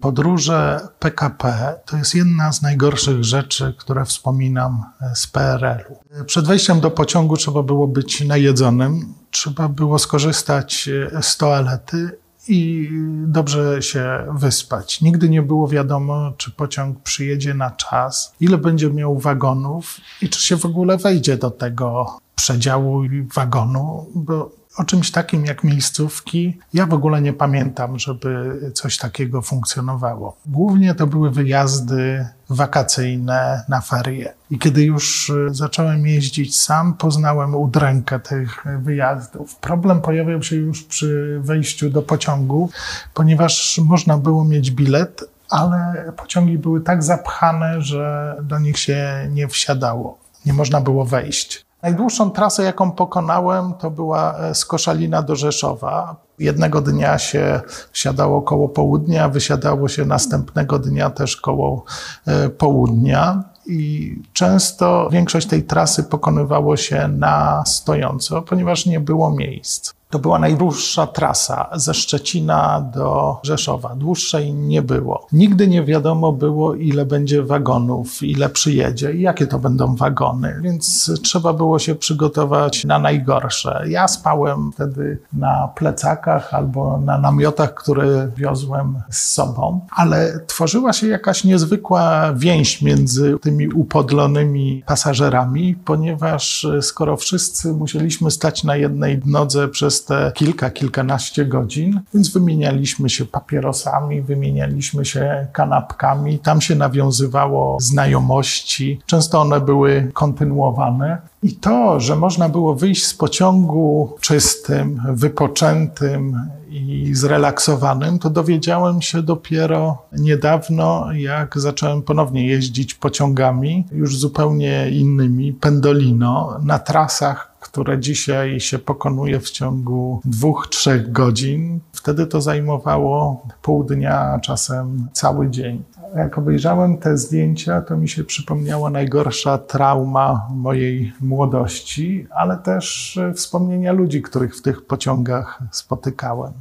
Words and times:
Podróże 0.00 0.80
PKP 0.98 1.74
to 1.86 1.96
jest 1.96 2.14
jedna 2.14 2.52
z 2.52 2.62
najgorszych 2.62 3.24
rzeczy, 3.24 3.74
które 3.78 4.04
wspominam 4.04 4.84
z 5.14 5.26
PRL-u. 5.26 6.24
Przed 6.24 6.46
wejściem 6.46 6.80
do 6.80 6.90
pociągu 6.90 7.36
trzeba 7.36 7.62
było 7.62 7.88
być 7.88 8.24
najedzonym, 8.24 9.14
trzeba 9.30 9.68
było 9.68 9.98
skorzystać 9.98 10.88
z 11.20 11.36
toalety 11.36 12.18
i 12.48 12.90
dobrze 13.26 13.82
się 13.82 14.26
wyspać. 14.34 15.00
Nigdy 15.00 15.28
nie 15.28 15.42
było 15.42 15.68
wiadomo, 15.68 16.32
czy 16.36 16.50
pociąg 16.50 17.02
przyjedzie 17.02 17.54
na 17.54 17.70
czas, 17.70 18.34
ile 18.40 18.58
będzie 18.58 18.90
miał 18.90 19.18
wagonów 19.18 20.00
i 20.22 20.28
czy 20.28 20.46
się 20.46 20.56
w 20.56 20.64
ogóle 20.64 20.96
wejdzie 20.96 21.36
do 21.36 21.50
tego 21.50 22.18
przedziału 22.34 23.02
wagonu, 23.34 24.06
bo 24.14 24.57
o 24.76 24.84
czymś 24.84 25.10
takim 25.10 25.44
jak 25.44 25.64
miejscówki, 25.64 26.58
ja 26.74 26.86
w 26.86 26.94
ogóle 26.94 27.22
nie 27.22 27.32
pamiętam, 27.32 27.98
żeby 27.98 28.60
coś 28.74 28.98
takiego 28.98 29.42
funkcjonowało. 29.42 30.36
Głównie 30.46 30.94
to 30.94 31.06
były 31.06 31.30
wyjazdy 31.30 32.26
wakacyjne 32.50 33.64
na 33.68 33.80
ferie. 33.80 34.34
I 34.50 34.58
kiedy 34.58 34.84
już 34.84 35.28
y, 35.28 35.48
zacząłem 35.50 36.06
jeździć 36.06 36.60
sam, 36.60 36.94
poznałem 36.94 37.54
udrękę 37.54 38.20
tych 38.20 38.64
wyjazdów. 38.82 39.56
Problem 39.56 40.00
pojawiał 40.00 40.42
się 40.42 40.56
już 40.56 40.82
przy 40.82 41.40
wejściu 41.42 41.90
do 41.90 42.02
pociągu, 42.02 42.70
ponieważ 43.14 43.80
można 43.84 44.18
było 44.18 44.44
mieć 44.44 44.70
bilet, 44.70 45.24
ale 45.50 46.12
pociągi 46.16 46.58
były 46.58 46.80
tak 46.80 47.02
zapchane, 47.02 47.82
że 47.82 48.36
do 48.42 48.58
nich 48.58 48.78
się 48.78 49.28
nie 49.30 49.48
wsiadało. 49.48 50.18
Nie 50.46 50.52
można 50.52 50.80
było 50.80 51.04
wejść. 51.04 51.67
Najdłuższą 51.82 52.30
trasę, 52.30 52.62
jaką 52.62 52.92
pokonałem, 52.92 53.74
to 53.74 53.90
była 53.90 54.38
e, 54.38 54.54
z 54.54 54.64
Koszalina 54.64 55.22
do 55.22 55.36
Rzeszowa. 55.36 56.16
Jednego 56.38 56.80
dnia 56.80 57.18
się 57.18 57.60
wsiadało 57.92 58.42
koło 58.42 58.68
południa, 58.68 59.28
wysiadało 59.28 59.88
się 59.88 60.04
następnego 60.04 60.78
dnia 60.78 61.10
też 61.10 61.36
koło 61.36 61.84
e, 62.26 62.48
południa 62.48 63.44
i 63.66 64.14
często 64.32 65.08
większość 65.12 65.46
tej 65.46 65.62
trasy 65.62 66.04
pokonywało 66.04 66.76
się 66.76 67.08
na 67.08 67.62
stojąco, 67.66 68.42
ponieważ 68.42 68.86
nie 68.86 69.00
było 69.00 69.30
miejsc. 69.30 69.97
To 70.10 70.18
była 70.18 70.38
najdłuższa 70.38 71.06
trasa 71.06 71.68
ze 71.74 71.94
Szczecina 71.94 72.90
do 72.94 73.38
Rzeszowa. 73.42 73.94
Dłuższej 73.96 74.54
nie 74.54 74.82
było. 74.82 75.26
Nigdy 75.32 75.68
nie 75.68 75.84
wiadomo 75.84 76.32
było, 76.32 76.74
ile 76.74 77.06
będzie 77.06 77.42
wagonów, 77.42 78.22
ile 78.22 78.48
przyjedzie 78.48 79.12
i 79.12 79.20
jakie 79.20 79.46
to 79.46 79.58
będą 79.58 79.96
wagony, 79.96 80.60
więc 80.62 81.12
trzeba 81.22 81.52
było 81.52 81.78
się 81.78 81.94
przygotować 81.94 82.84
na 82.84 82.98
najgorsze. 82.98 83.84
Ja 83.88 84.08
spałem 84.08 84.72
wtedy 84.72 85.18
na 85.32 85.68
plecakach 85.74 86.54
albo 86.54 86.98
na 86.98 87.18
namiotach, 87.18 87.74
które 87.74 88.28
wiozłem 88.36 89.02
z 89.10 89.18
sobą, 89.18 89.80
ale 89.90 90.40
tworzyła 90.46 90.92
się 90.92 91.06
jakaś 91.06 91.44
niezwykła 91.44 92.32
więź 92.34 92.82
między 92.82 93.38
tymi 93.40 93.68
upodlonymi 93.68 94.82
pasażerami, 94.86 95.74
ponieważ 95.84 96.66
skoro 96.80 97.16
wszyscy 97.16 97.72
musieliśmy 97.72 98.30
stać 98.30 98.64
na 98.64 98.76
jednej 98.76 99.20
nodze 99.24 99.68
przez 99.68 99.97
przez 99.98 100.04
te 100.04 100.32
kilka, 100.34 100.70
kilkanaście 100.70 101.46
godzin, 101.46 102.00
więc 102.14 102.32
wymienialiśmy 102.32 103.10
się 103.10 103.24
papierosami, 103.24 104.22
wymienialiśmy 104.22 105.04
się 105.04 105.46
kanapkami, 105.52 106.38
tam 106.38 106.60
się 106.60 106.74
nawiązywało 106.74 107.76
znajomości, 107.80 109.00
często 109.06 109.40
one 109.40 109.60
były 109.60 110.10
kontynuowane. 110.14 111.18
I 111.42 111.56
to, 111.56 112.00
że 112.00 112.16
można 112.16 112.48
było 112.48 112.74
wyjść 112.74 113.06
z 113.06 113.14
pociągu 113.14 114.16
czystym, 114.20 115.02
wypoczętym 115.08 116.36
i 116.70 117.10
zrelaksowanym, 117.14 118.18
to 118.18 118.30
dowiedziałem 118.30 119.02
się 119.02 119.22
dopiero 119.22 120.02
niedawno, 120.12 121.12
jak 121.12 121.58
zacząłem 121.58 122.02
ponownie 122.02 122.46
jeździć 122.46 122.94
pociągami, 122.94 123.84
już 123.92 124.16
zupełnie 124.16 124.90
innymi, 124.90 125.52
pendolino, 125.52 126.58
na 126.62 126.78
trasach, 126.78 127.52
które 127.60 127.98
dzisiaj 127.98 128.60
się 128.60 128.78
pokonuje 128.78 129.40
w 129.40 129.50
ciągu 129.50 130.20
dwóch, 130.24 130.68
trzech 130.70 131.12
godzin. 131.12 131.80
Wtedy 131.92 132.26
to 132.26 132.40
zajmowało 132.40 133.42
pół 133.62 133.84
dnia, 133.84 134.40
czasem 134.42 135.08
cały 135.12 135.50
dzień. 135.50 135.82
Jak 136.16 136.38
obejrzałem 136.38 136.98
te 136.98 137.18
zdjęcia, 137.18 137.80
to 137.80 137.96
mi 137.96 138.08
się 138.08 138.24
przypomniała 138.24 138.90
najgorsza 138.90 139.58
trauma 139.58 140.48
mojej 140.50 141.12
młodości, 141.20 142.26
ale 142.30 142.56
też 142.56 143.18
wspomnienia 143.34 143.92
ludzi, 143.92 144.22
których 144.22 144.56
w 144.56 144.62
tych 144.62 144.86
pociągach 144.86 145.58
spotykałem. 145.70 146.52